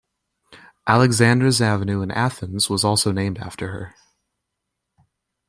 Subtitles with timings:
[0.89, 3.93] Alexandras Avenue in Athens was also named after her.